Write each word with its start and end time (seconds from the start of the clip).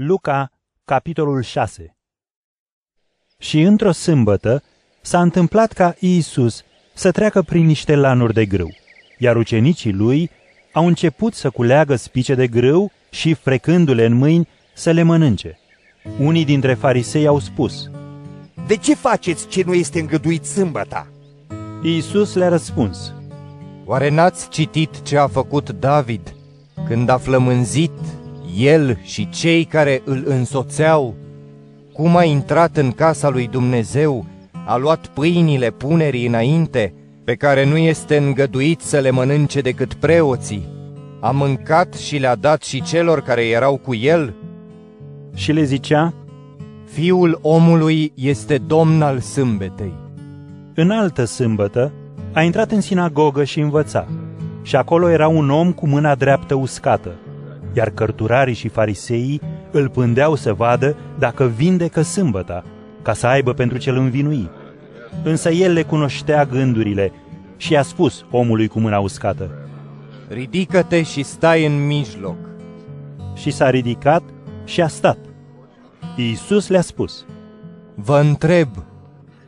Luca, 0.00 0.50
capitolul 0.84 1.42
6 1.42 1.96
Și 3.38 3.60
într-o 3.60 3.92
sâmbătă 3.92 4.62
s-a 5.00 5.20
întâmplat 5.20 5.72
ca 5.72 5.94
Iisus 5.98 6.64
să 6.94 7.10
treacă 7.10 7.42
prin 7.42 7.66
niște 7.66 7.94
lanuri 7.94 8.32
de 8.32 8.46
grâu, 8.46 8.74
iar 9.18 9.36
ucenicii 9.36 9.92
lui 9.92 10.30
au 10.72 10.86
început 10.86 11.34
să 11.34 11.50
culeagă 11.50 11.96
spice 11.96 12.34
de 12.34 12.46
grâu 12.46 12.92
și, 13.10 13.34
frecându-le 13.34 14.04
în 14.04 14.12
mâini, 14.12 14.48
să 14.74 14.90
le 14.90 15.02
mănânce. 15.02 15.58
Unii 16.18 16.44
dintre 16.44 16.74
farisei 16.74 17.26
au 17.26 17.38
spus, 17.38 17.90
De 18.66 18.76
ce 18.76 18.94
faceți 18.94 19.48
ce 19.48 19.62
nu 19.62 19.74
este 19.74 20.00
îngăduit 20.00 20.44
sâmbăta? 20.44 21.06
Iisus 21.82 22.34
le-a 22.34 22.48
răspuns, 22.48 23.14
Oare 23.84 24.10
n-ați 24.10 24.48
citit 24.48 25.02
ce 25.02 25.16
a 25.16 25.26
făcut 25.26 25.70
David 25.70 26.34
când 26.86 27.08
a 27.08 27.18
flămânzit 27.18 28.17
el 28.58 28.98
și 29.02 29.28
cei 29.28 29.64
care 29.64 30.02
îl 30.04 30.22
însoțeau? 30.26 31.14
Cum 31.92 32.16
a 32.16 32.24
intrat 32.24 32.76
în 32.76 32.90
casa 32.90 33.28
lui 33.28 33.48
Dumnezeu, 33.48 34.24
a 34.66 34.76
luat 34.76 35.06
pâinile 35.06 35.70
punerii 35.70 36.26
înainte, 36.26 36.94
pe 37.24 37.34
care 37.34 37.64
nu 37.64 37.76
este 37.76 38.16
îngăduit 38.16 38.80
să 38.80 38.98
le 38.98 39.10
mănânce 39.10 39.60
decât 39.60 39.94
preoții. 39.94 40.68
A 41.20 41.30
mâncat 41.30 41.94
și 41.94 42.16
le-a 42.16 42.34
dat 42.34 42.62
și 42.62 42.82
celor 42.82 43.20
care 43.20 43.46
erau 43.46 43.76
cu 43.76 43.94
el? 43.94 44.34
și 45.38 45.52
le 45.52 45.62
zicea, 45.62 46.14
Fiul 46.84 47.38
omului 47.42 48.12
este 48.14 48.58
domn 48.58 49.02
al 49.02 49.18
sâmbetei. 49.18 49.92
În 50.74 50.90
altă 50.90 51.24
sâmbătă 51.24 51.92
a 52.32 52.42
intrat 52.42 52.70
în 52.70 52.80
sinagogă 52.80 53.44
și 53.44 53.60
învăța. 53.60 54.06
Și 54.62 54.76
acolo 54.76 55.10
era 55.10 55.28
un 55.28 55.50
om 55.50 55.72
cu 55.72 55.86
mâna 55.86 56.14
dreaptă 56.14 56.54
uscată, 56.54 57.14
iar 57.72 57.90
cărturarii 57.90 58.54
și 58.54 58.68
fariseii 58.68 59.40
îl 59.70 59.88
pândeau 59.88 60.34
să 60.34 60.52
vadă 60.52 60.96
dacă 61.18 61.44
vindecă 61.44 62.02
sâmbăta, 62.02 62.64
ca 63.02 63.12
să 63.12 63.26
aibă 63.26 63.52
pentru 63.52 63.78
cel 63.78 63.96
învinui. 63.96 64.50
Însă 65.22 65.50
el 65.50 65.72
le 65.72 65.82
cunoștea 65.82 66.44
gândurile 66.44 67.12
și 67.56 67.72
i-a 67.72 67.82
spus 67.82 68.24
omului 68.30 68.68
cu 68.68 68.80
mâna 68.80 68.98
uscată. 68.98 69.50
Ridică-te 70.28 71.02
și 71.02 71.22
stai 71.22 71.66
în 71.66 71.86
mijloc. 71.86 72.36
Și 73.34 73.50
s-a 73.50 73.70
ridicat 73.70 74.22
și 74.64 74.82
a 74.82 74.88
stat. 74.88 75.18
Iisus 76.16 76.68
le-a 76.68 76.80
spus, 76.80 77.26
Vă 77.94 78.18
întreb, 78.18 78.68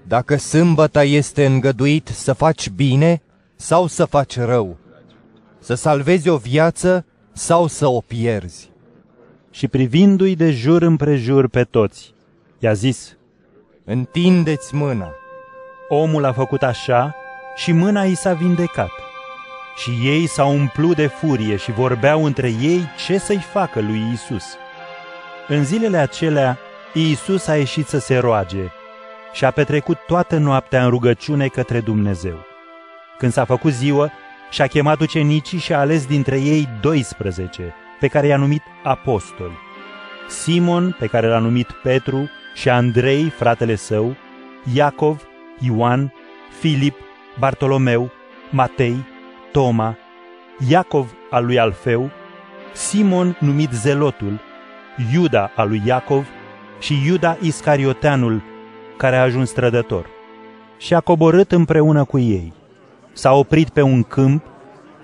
dacă 0.06 0.36
sâmbăta 0.36 1.04
este 1.04 1.46
îngăduit 1.46 2.08
să 2.08 2.32
faci 2.32 2.70
bine 2.70 3.22
sau 3.56 3.86
să 3.86 4.04
faci 4.04 4.38
rău, 4.38 4.76
să 5.58 5.74
salvezi 5.74 6.28
o 6.28 6.36
viață 6.36 7.04
sau 7.40 7.66
să 7.66 7.86
o 7.86 8.00
pierzi. 8.00 8.70
și 9.50 9.68
privindu-i 9.68 10.34
de 10.34 10.50
jur 10.50 10.82
împrejur 10.82 11.48
pe 11.48 11.64
toți, 11.64 12.14
i-a 12.58 12.72
zis, 12.72 13.16
Întindeți 13.84 14.74
mâna. 14.74 15.08
Omul 15.88 16.24
a 16.24 16.32
făcut 16.32 16.62
așa 16.62 17.14
și 17.56 17.72
mâna 17.72 18.04
i 18.04 18.14
s-a 18.14 18.32
vindecat. 18.32 18.90
Și 19.76 19.90
ei 20.04 20.26
s-au 20.26 20.52
umplut 20.52 20.96
de 20.96 21.06
furie 21.06 21.56
și 21.56 21.72
vorbeau 21.72 22.24
între 22.24 22.48
ei 22.48 22.84
ce 23.06 23.18
să-i 23.18 23.44
facă 23.52 23.80
lui 23.80 24.02
Isus. 24.12 24.44
În 25.48 25.64
zilele 25.64 25.96
acelea, 25.96 26.58
Iisus 26.94 27.46
a 27.46 27.56
ieșit 27.56 27.86
să 27.86 27.98
se 27.98 28.18
roage 28.18 28.70
și 29.32 29.44
a 29.44 29.50
petrecut 29.50 29.98
toată 30.06 30.36
noaptea 30.36 30.84
în 30.84 30.90
rugăciune 30.90 31.46
către 31.46 31.80
Dumnezeu. 31.80 32.36
Când 33.18 33.32
s-a 33.32 33.44
făcut 33.44 33.72
ziua, 33.72 34.12
și-a 34.50 34.66
chemat 34.66 35.00
ucenicii 35.00 35.58
și 35.58 35.72
a 35.72 35.78
ales 35.78 36.06
dintre 36.06 36.40
ei 36.40 36.68
12, 36.80 37.74
pe 38.00 38.06
care 38.06 38.26
i-a 38.26 38.36
numit 38.36 38.62
apostoli. 38.82 39.58
Simon, 40.28 40.96
pe 40.98 41.06
care 41.06 41.26
l-a 41.26 41.38
numit 41.38 41.70
Petru, 41.82 42.30
și 42.54 42.68
Andrei, 42.68 43.28
fratele 43.28 43.74
său, 43.74 44.16
Iacov, 44.74 45.22
Ioan, 45.58 46.12
Filip, 46.60 46.94
Bartolomeu, 47.38 48.10
Matei, 48.50 49.04
Toma, 49.52 49.96
Iacov 50.68 51.12
al 51.30 51.44
lui 51.44 51.58
Alfeu, 51.58 52.10
Simon 52.72 53.36
numit 53.40 53.70
Zelotul, 53.70 54.40
Iuda 55.12 55.50
al 55.56 55.68
lui 55.68 55.82
Iacov 55.86 56.26
și 56.78 57.06
Iuda 57.06 57.36
Iscarioteanul, 57.40 58.42
care 58.96 59.16
a 59.16 59.22
ajuns 59.22 59.50
trădător. 59.50 60.06
Și 60.76 60.94
a 60.94 61.00
coborât 61.00 61.52
împreună 61.52 62.04
cu 62.04 62.18
ei. 62.18 62.52
S-a 63.12 63.32
oprit 63.32 63.68
pe 63.68 63.82
un 63.82 64.02
câmp 64.02 64.44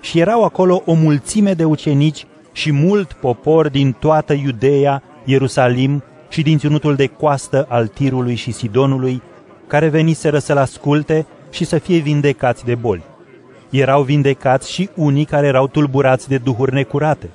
și 0.01 0.19
erau 0.19 0.43
acolo 0.43 0.81
o 0.85 0.93
mulțime 0.93 1.53
de 1.53 1.63
ucenici 1.63 2.25
și 2.51 2.71
mult 2.71 3.13
popor 3.13 3.69
din 3.69 3.91
toată 3.91 4.33
Iudeea, 4.33 5.03
Ierusalim 5.25 6.03
și 6.29 6.41
din 6.41 6.57
ținutul 6.57 6.95
de 6.95 7.07
coastă 7.07 7.65
al 7.69 7.87
Tirului 7.87 8.35
și 8.35 8.51
Sidonului, 8.51 9.21
care 9.67 9.87
veniseră 9.87 10.37
să-l 10.37 10.57
asculte 10.57 11.25
și 11.51 11.63
să 11.63 11.77
fie 11.77 11.97
vindecați 11.97 12.65
de 12.65 12.75
boli. 12.75 13.03
Erau 13.69 14.01
vindecați 14.01 14.71
și 14.71 14.89
unii 14.95 15.25
care 15.25 15.47
erau 15.47 15.67
tulburați 15.67 16.27
de 16.27 16.37
duhuri 16.37 16.73
necurate. 16.73 17.29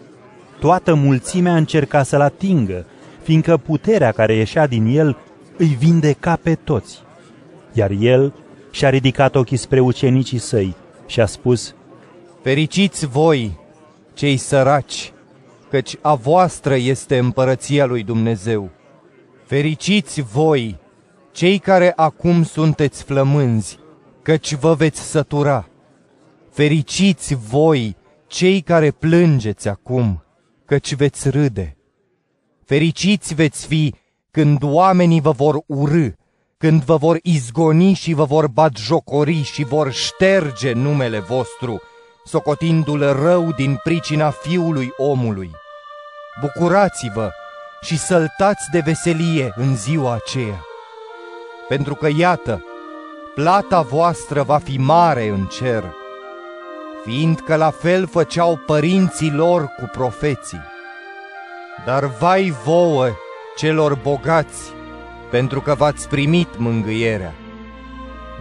Toată 0.60 0.94
mulțimea 0.94 1.56
încerca 1.56 2.02
să-l 2.02 2.20
atingă, 2.20 2.84
fiindcă 3.22 3.56
puterea 3.56 4.12
care 4.12 4.34
ieșea 4.34 4.66
din 4.66 4.86
el 4.96 5.16
îi 5.56 5.76
vindeca 5.78 6.38
pe 6.42 6.54
toți. 6.54 7.02
Iar 7.72 7.90
el 7.98 8.32
și-a 8.72 8.88
ridicat 8.88 9.34
ochii 9.34 9.56
spre 9.56 9.80
ucenicii 9.80 10.38
săi 10.38 10.74
și 11.06 11.20
a 11.20 11.26
spus, 11.26 11.74
Fericiți 12.42 13.06
voi, 13.06 13.58
cei 14.14 14.36
săraci, 14.36 15.12
căci 15.70 15.96
a 16.00 16.14
voastră 16.14 16.74
este 16.74 17.18
împărăția 17.18 17.84
lui 17.84 18.02
Dumnezeu. 18.02 18.70
Fericiți 19.44 20.20
voi, 20.20 20.78
cei 21.32 21.58
care 21.58 21.92
acum 21.96 22.42
sunteți 22.42 23.02
flămânzi, 23.02 23.78
căci 24.22 24.54
vă 24.54 24.74
veți 24.74 25.00
sătura. 25.00 25.68
Fericiți 26.50 27.34
voi, 27.34 27.96
cei 28.26 28.60
care 28.60 28.90
plângeți 28.90 29.68
acum, 29.68 30.22
căci 30.64 30.94
veți 30.94 31.28
râde. 31.30 31.76
Fericiți 32.64 33.34
veți 33.34 33.66
fi 33.66 33.94
când 34.30 34.62
oamenii 34.62 35.20
vă 35.20 35.30
vor 35.30 35.62
urâ, 35.66 36.08
când 36.62 36.82
vă 36.82 36.96
vor 36.96 37.18
izgoni 37.22 37.92
și 37.92 38.12
vă 38.12 38.24
vor 38.24 38.46
batjocori 38.46 39.42
și 39.42 39.64
vor 39.64 39.92
șterge 39.92 40.72
numele 40.72 41.18
vostru, 41.18 41.82
socotindu-l 42.24 43.12
rău 43.12 43.52
din 43.52 43.80
pricina 43.82 44.30
fiului 44.30 44.92
omului. 44.96 45.50
Bucurați-vă 46.40 47.30
și 47.80 47.98
săltați 47.98 48.70
de 48.72 48.80
veselie 48.84 49.52
în 49.56 49.76
ziua 49.76 50.12
aceea, 50.12 50.64
pentru 51.68 51.94
că 51.94 52.08
iată, 52.16 52.64
plata 53.34 53.80
voastră 53.80 54.42
va 54.42 54.58
fi 54.58 54.78
mare 54.78 55.28
în 55.28 55.46
cer, 55.46 55.84
fiindcă 57.04 57.56
la 57.56 57.70
fel 57.70 58.06
făceau 58.06 58.56
părinții 58.66 59.32
lor 59.32 59.64
cu 59.64 59.90
profeții. 59.92 60.62
Dar 61.86 62.04
vai 62.04 62.54
vouă, 62.64 63.08
celor 63.56 63.94
bogați, 63.94 64.72
pentru 65.32 65.60
că 65.60 65.74
v-ați 65.74 66.08
primit 66.08 66.48
mângâierea. 66.58 67.34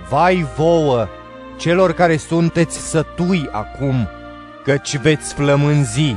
Vai 0.09 0.46
vouă, 0.56 1.07
celor 1.57 1.94
care 1.94 2.18
sunteți 2.18 2.78
sătui 2.90 3.50
acum, 3.52 4.07
căci 4.63 4.97
veți 4.97 5.34
flămânzi. 5.34 6.16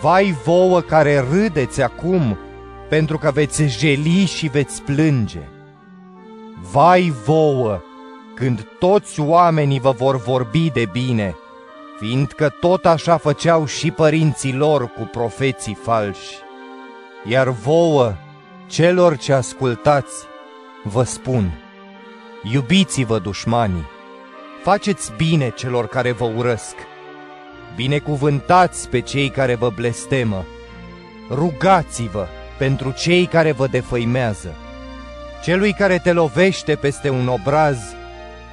Vai 0.00 0.36
vouă 0.44 0.80
care 0.80 1.26
râdeți 1.30 1.82
acum, 1.82 2.38
pentru 2.88 3.18
că 3.18 3.30
veți 3.30 3.62
jeli 3.62 4.24
și 4.24 4.46
veți 4.46 4.82
plânge. 4.82 5.42
Vai 6.72 7.12
vouă, 7.24 7.80
când 8.34 8.66
toți 8.78 9.20
oamenii 9.20 9.80
vă 9.80 9.90
vor 9.90 10.16
vorbi 10.16 10.70
de 10.70 10.88
bine, 10.92 11.36
fiindcă 11.98 12.48
tot 12.60 12.86
așa 12.86 13.16
făceau 13.16 13.66
și 13.66 13.90
părinții 13.90 14.54
lor 14.54 14.86
cu 14.86 15.08
profeții 15.12 15.78
falși. 15.82 16.34
Iar 17.24 17.48
vouă, 17.48 18.14
celor 18.68 19.16
ce 19.16 19.32
ascultați, 19.32 20.14
vă 20.84 21.02
spun, 21.02 21.62
iubiți-vă 22.42 23.18
dușmanii, 23.18 23.86
faceți 24.62 25.12
bine 25.16 25.52
celor 25.56 25.86
care 25.86 26.12
vă 26.12 26.24
urăsc, 26.24 26.74
binecuvântați 27.76 28.88
pe 28.88 29.00
cei 29.00 29.28
care 29.28 29.54
vă 29.54 29.70
blestemă, 29.74 30.44
rugați-vă 31.30 32.26
pentru 32.58 32.90
cei 32.90 33.26
care 33.26 33.52
vă 33.52 33.66
defăimează. 33.66 34.54
Celui 35.42 35.72
care 35.72 35.98
te 35.98 36.12
lovește 36.12 36.74
peste 36.74 37.10
un 37.10 37.28
obraz, 37.28 37.78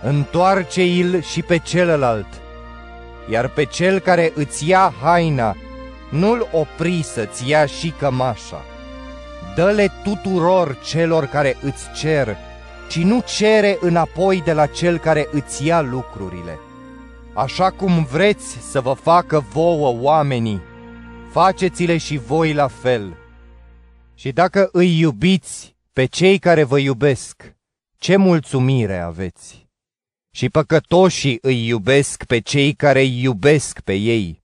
întoarce-il 0.03 1.21
și 1.21 1.41
pe 1.41 1.57
celălalt, 1.57 2.41
iar 3.29 3.47
pe 3.47 3.65
cel 3.65 3.99
care 3.99 4.31
îți 4.35 4.69
ia 4.69 4.93
haina, 5.01 5.55
nu-l 6.09 6.47
opri 6.51 7.01
să-ți 7.03 7.49
ia 7.49 7.65
și 7.65 7.93
cămașa. 7.99 8.65
Dă-le 9.55 9.91
tuturor 10.03 10.79
celor 10.83 11.25
care 11.25 11.57
îți 11.61 11.91
cer, 11.95 12.37
ci 12.89 12.97
nu 12.97 13.23
cere 13.25 13.77
înapoi 13.81 14.41
de 14.41 14.53
la 14.53 14.65
cel 14.65 14.97
care 14.97 15.27
îți 15.31 15.65
ia 15.65 15.81
lucrurile. 15.81 16.59
Așa 17.33 17.71
cum 17.71 18.03
vreți 18.03 18.57
să 18.71 18.81
vă 18.81 18.93
facă 18.93 19.39
vouă 19.39 19.97
oamenii, 20.01 20.61
faceți-le 21.31 21.97
și 21.97 22.17
voi 22.17 22.53
la 22.53 22.67
fel, 22.67 23.17
Și 24.17 24.31
dacă 24.31 24.69
îi 24.71 24.99
iubiți 24.99 25.75
pe 25.93 26.05
cei 26.05 26.39
care 26.39 26.63
vă 26.63 26.79
iubesc, 26.79 27.55
ce 27.97 28.15
mulțumire 28.15 28.97
aveți! 28.97 29.67
Și 30.31 30.49
păcătoșii 30.49 31.37
îi 31.41 31.67
iubesc 31.67 32.23
pe 32.23 32.39
cei 32.39 32.73
care 32.73 32.99
îi 32.99 33.21
iubesc 33.21 33.79
pe 33.79 33.93
ei. 33.93 34.43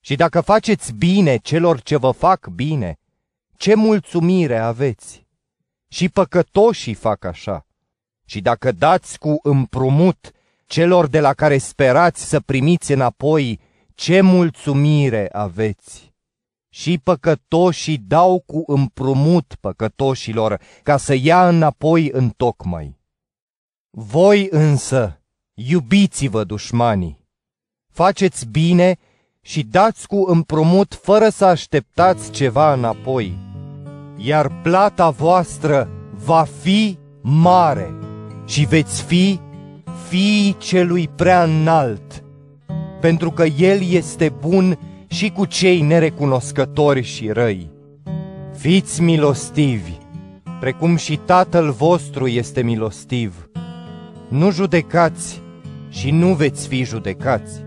Și 0.00 0.14
dacă 0.14 0.40
faceți 0.40 0.92
bine 0.92 1.36
celor 1.36 1.80
ce 1.80 1.96
vă 1.96 2.10
fac 2.10 2.46
bine, 2.46 2.98
ce 3.56 3.74
mulțumire 3.74 4.58
aveți! 4.58 5.26
Și 5.88 6.08
păcătoșii 6.08 6.94
fac 6.94 7.24
așa. 7.24 7.66
Și 8.24 8.40
dacă 8.40 8.72
dați 8.72 9.18
cu 9.18 9.38
împrumut 9.42 10.30
celor 10.66 11.06
de 11.06 11.20
la 11.20 11.32
care 11.32 11.58
sperați 11.58 12.28
să 12.28 12.40
primiți 12.40 12.92
înapoi, 12.92 13.60
ce 13.94 14.20
mulțumire 14.20 15.28
aveți! 15.32 16.12
Și 16.68 16.98
păcătoșii 16.98 17.98
dau 17.98 18.40
cu 18.46 18.62
împrumut 18.66 19.54
păcătoșilor 19.60 20.60
ca 20.82 20.96
să 20.96 21.14
ia 21.14 21.48
înapoi 21.48 22.10
în 22.10 22.30
tocmai. 22.30 22.98
Voi 23.90 24.48
însă, 24.50 25.22
iubiți-vă 25.54 26.44
dușmanii, 26.44 27.24
faceți 27.92 28.46
bine 28.46 28.98
și 29.40 29.62
dați 29.62 30.06
cu 30.06 30.24
împrumut 30.26 30.94
fără 30.94 31.28
să 31.28 31.44
așteptați 31.44 32.30
ceva 32.30 32.72
înapoi, 32.72 33.43
iar 34.16 34.52
plata 34.62 35.10
voastră 35.10 35.88
va 36.24 36.46
fi 36.60 36.98
mare 37.20 37.94
și 38.44 38.64
veți 38.64 39.02
fi 39.02 39.40
fiii 40.08 40.56
celui 40.58 41.08
prea 41.16 41.42
înalt, 41.42 42.24
pentru 43.00 43.30
că 43.30 43.44
El 43.44 43.82
este 43.90 44.32
bun 44.40 44.78
și 45.06 45.30
cu 45.30 45.44
cei 45.44 45.80
nerecunoscători 45.80 47.02
și 47.02 47.28
răi. 47.28 47.70
Fiți 48.56 49.02
milostivi, 49.02 49.98
precum 50.60 50.96
și 50.96 51.16
Tatăl 51.16 51.70
vostru 51.70 52.26
este 52.26 52.62
milostiv. 52.62 53.48
Nu 54.28 54.50
judecați 54.50 55.42
și 55.88 56.10
nu 56.10 56.34
veți 56.34 56.68
fi 56.68 56.84
judecați. 56.84 57.62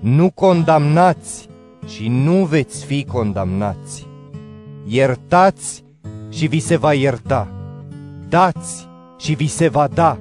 Nu 0.00 0.30
condamnați 0.30 1.48
și 1.86 2.08
nu 2.08 2.44
veți 2.44 2.84
fi 2.84 3.04
condamnați. 3.04 4.06
Iertați 4.84 5.84
și 6.36 6.46
vi 6.46 6.58
se 6.58 6.76
va 6.76 6.92
ierta. 6.92 7.48
Dați 8.28 8.88
și 9.18 9.34
vi 9.34 9.46
se 9.46 9.68
va 9.68 9.88
da. 9.94 10.18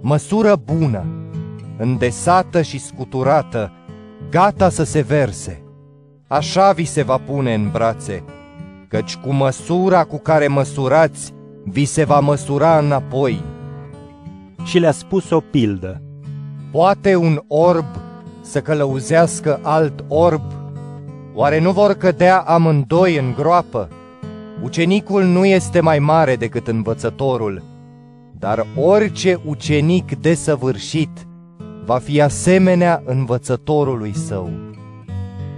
Măsură 0.00 0.56
bună, 0.64 1.04
îndesată 1.78 2.62
și 2.62 2.78
scuturată, 2.78 3.72
gata 4.30 4.68
să 4.68 4.84
se 4.84 5.00
verse. 5.00 5.62
Așa 6.28 6.72
vi 6.72 6.84
se 6.84 7.02
va 7.02 7.16
pune 7.16 7.54
în 7.54 7.70
brațe, 7.70 8.24
căci 8.88 9.16
cu 9.16 9.32
măsura 9.32 10.04
cu 10.04 10.18
care 10.18 10.46
măsurați, 10.46 11.32
vi 11.64 11.84
se 11.84 12.04
va 12.04 12.20
măsura 12.20 12.78
înapoi. 12.78 13.44
Și 14.64 14.78
le-a 14.78 14.92
spus 14.92 15.30
o 15.30 15.40
pildă. 15.40 16.02
Poate 16.72 17.14
un 17.14 17.42
orb 17.48 17.86
să 18.40 18.60
călăuzească 18.60 19.60
alt 19.62 20.04
orb? 20.08 20.42
Oare 21.34 21.60
nu 21.60 21.72
vor 21.72 21.92
cădea 21.92 22.38
amândoi 22.38 23.16
în 23.16 23.34
groapă? 23.36 23.88
Ucenicul 24.62 25.24
nu 25.24 25.44
este 25.44 25.80
mai 25.80 25.98
mare 25.98 26.36
decât 26.36 26.68
învățătorul, 26.68 27.62
dar 28.38 28.66
orice 28.76 29.40
ucenic 29.44 30.20
desăvârșit 30.20 31.26
va 31.84 31.98
fi 31.98 32.20
asemenea 32.20 33.02
învățătorului 33.04 34.16
său. 34.16 34.50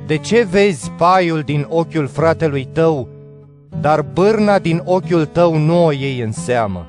De 0.07 0.17
ce 0.17 0.47
vezi 0.51 0.91
paiul 0.91 1.41
din 1.41 1.67
ochiul 1.69 2.07
fratelui 2.07 2.69
tău, 2.73 3.09
dar 3.81 4.03
bârna 4.03 4.59
din 4.59 4.83
ochiul 4.85 5.25
tău 5.25 5.57
nu 5.57 5.85
o 5.85 5.93
iei 5.93 6.21
în 6.21 6.33
seamă? 6.33 6.87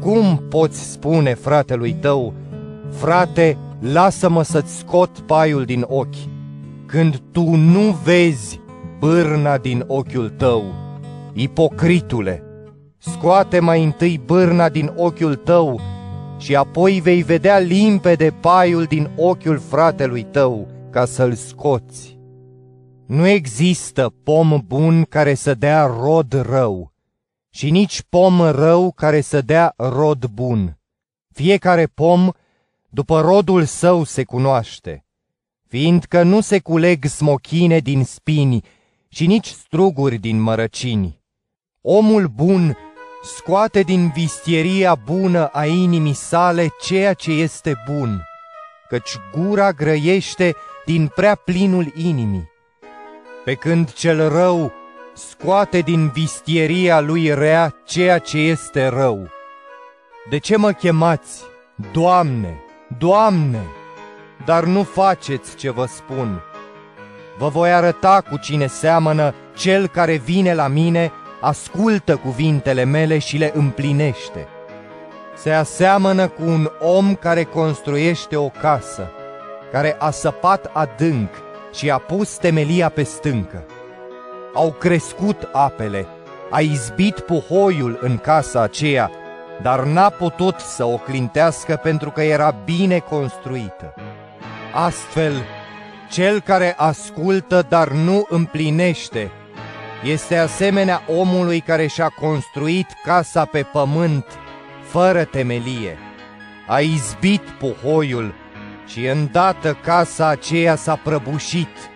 Cum 0.00 0.42
poți 0.48 0.90
spune 0.90 1.34
fratelui 1.34 1.92
tău, 1.92 2.34
frate, 2.90 3.58
lasă-mă 3.92 4.42
să-ți 4.42 4.78
scot 4.78 5.18
paiul 5.18 5.64
din 5.64 5.84
ochi, 5.88 6.28
când 6.86 7.20
tu 7.32 7.54
nu 7.54 7.98
vezi 8.04 8.60
bârna 8.98 9.58
din 9.58 9.84
ochiul 9.86 10.28
tău, 10.28 10.64
ipocritule? 11.32 12.42
Scoate 12.98 13.60
mai 13.60 13.84
întâi 13.84 14.18
bârna 14.18 14.68
din 14.68 14.92
ochiul 14.96 15.34
tău 15.34 15.80
și 16.38 16.56
apoi 16.56 17.00
vei 17.00 17.22
vedea 17.22 17.58
limpede 17.58 18.30
paiul 18.30 18.84
din 18.84 19.10
ochiul 19.16 19.58
fratelui 19.58 20.22
tău 20.22 20.68
ca 20.90 21.04
să-l 21.04 21.34
scoți. 21.34 22.18
Nu 23.06 23.26
există 23.26 24.14
pom 24.22 24.62
bun 24.66 25.02
care 25.02 25.34
să 25.34 25.54
dea 25.54 25.86
rod 25.86 26.32
rău 26.32 26.92
și 27.50 27.70
nici 27.70 28.02
pom 28.08 28.40
rău 28.40 28.92
care 28.92 29.20
să 29.20 29.40
dea 29.40 29.74
rod 29.76 30.26
bun. 30.26 30.78
Fiecare 31.32 31.86
pom 31.86 32.30
după 32.88 33.20
rodul 33.20 33.64
său 33.64 34.04
se 34.04 34.24
cunoaște, 34.24 35.04
fiindcă 35.68 36.22
nu 36.22 36.40
se 36.40 36.58
culeg 36.58 37.04
smochine 37.04 37.78
din 37.78 38.04
spini 38.04 38.64
și 39.08 39.26
nici 39.26 39.46
struguri 39.46 40.16
din 40.16 40.40
mărăcini. 40.40 41.19
Omul 41.82 42.26
bun 42.26 42.76
scoate 43.22 43.82
din 43.82 44.10
vistieria 44.14 44.94
bună 44.94 45.46
a 45.46 45.64
inimii 45.64 46.12
sale 46.12 46.68
ceea 46.80 47.12
ce 47.12 47.30
este 47.30 47.82
bun, 47.90 48.22
căci 48.88 49.10
gura 49.32 49.72
grăiește 49.72 50.56
din 50.84 51.10
prea 51.14 51.34
plinul 51.34 51.92
inimii 51.94 52.50
pe 53.44 53.54
când 53.54 53.92
cel 53.92 54.28
rău 54.28 54.72
scoate 55.14 55.80
din 55.80 56.08
vistieria 56.08 57.00
lui 57.00 57.34
rea 57.34 57.74
ceea 57.84 58.18
ce 58.18 58.38
este 58.38 58.86
rău. 58.86 59.28
De 60.30 60.38
ce 60.38 60.56
mă 60.56 60.72
chemați, 60.72 61.42
Doamne, 61.92 62.62
Doamne, 62.98 63.62
dar 64.44 64.64
nu 64.64 64.82
faceți 64.82 65.56
ce 65.56 65.70
vă 65.70 65.86
spun? 65.86 66.42
Vă 67.38 67.48
voi 67.48 67.72
arăta 67.72 68.24
cu 68.30 68.36
cine 68.36 68.66
seamănă 68.66 69.34
cel 69.56 69.86
care 69.86 70.16
vine 70.16 70.54
la 70.54 70.66
mine, 70.66 71.12
ascultă 71.40 72.16
cuvintele 72.16 72.84
mele 72.84 73.18
și 73.18 73.36
le 73.36 73.52
împlinește. 73.54 74.46
Se 75.36 75.50
aseamănă 75.50 76.28
cu 76.28 76.42
un 76.42 76.70
om 76.80 77.14
care 77.14 77.42
construiește 77.42 78.36
o 78.36 78.48
casă, 78.48 79.10
care 79.72 79.96
a 79.98 80.10
săpat 80.10 80.70
adânc, 80.72 81.30
și 81.72 81.90
a 81.90 81.98
pus 81.98 82.36
temelia 82.36 82.88
pe 82.88 83.02
stâncă. 83.02 83.64
Au 84.54 84.72
crescut 84.72 85.48
apele, 85.52 86.06
a 86.50 86.60
izbit 86.60 87.20
puhoiul 87.20 87.98
în 88.00 88.18
casa 88.18 88.60
aceea, 88.60 89.10
dar 89.62 89.84
n-a 89.84 90.08
putut 90.08 90.58
să 90.58 90.84
o 90.84 90.96
clintească 90.96 91.80
pentru 91.82 92.10
că 92.10 92.22
era 92.22 92.50
bine 92.64 92.98
construită. 92.98 93.94
Astfel, 94.72 95.32
cel 96.10 96.40
care 96.40 96.74
ascultă, 96.76 97.66
dar 97.68 97.88
nu 97.88 98.26
împlinește, 98.28 99.30
este 100.04 100.36
asemenea 100.36 101.02
omului 101.06 101.60
care 101.60 101.86
și-a 101.86 102.08
construit 102.08 102.86
casa 103.04 103.44
pe 103.44 103.62
pământ, 103.62 104.24
fără 104.82 105.24
temelie. 105.24 105.98
A 106.66 106.78
izbit 106.78 107.42
puhoiul 107.42 108.34
și 108.86 109.06
îndată 109.06 109.78
casa 109.84 110.28
aceea 110.28 110.76
s-a 110.76 110.96
prăbușit, 110.96 111.90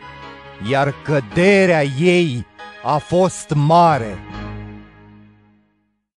iar 0.70 0.94
căderea 1.04 1.82
ei 1.84 2.46
a 2.82 2.96
fost 2.96 3.52
mare. 3.54 4.18